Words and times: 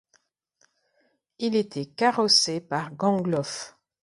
Il 1.37 1.55
était 1.55 1.85
carrossé 1.85 2.59
par 2.59 2.91
Gangloff. 2.95 3.77